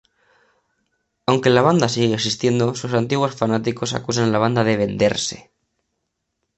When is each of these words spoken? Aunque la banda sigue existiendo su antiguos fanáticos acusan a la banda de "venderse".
Aunque 1.27 1.51
la 1.51 1.61
banda 1.61 1.87
sigue 1.87 2.15
existiendo 2.15 2.73
su 2.73 2.87
antiguos 2.87 3.35
fanáticos 3.35 3.93
acusan 3.93 4.23
a 4.29 4.31
la 4.31 4.39
banda 4.39 4.63
de 4.63 4.75
"venderse". 4.75 5.51